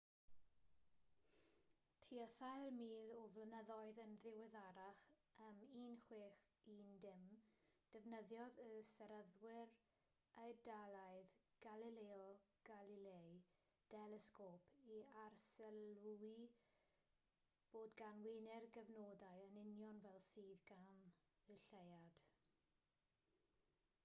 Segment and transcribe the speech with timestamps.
[2.03, 5.01] tua thair mil o flynyddoedd yn ddiweddarach
[5.47, 7.27] ym 1610
[7.95, 9.75] defnyddiodd y seryddwr
[10.45, 11.35] eidalaidd
[11.67, 12.23] galileo
[12.71, 13.35] galilei
[13.95, 16.31] delesgôp i arsylwi
[17.75, 21.07] bod gan wener gyfnodau yn union fel sydd gan
[21.57, 22.25] y lleuad